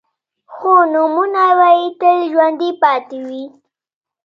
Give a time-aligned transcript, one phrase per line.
[0.53, 3.45] خو نومونه به يې تل ژوندي پاتې وي.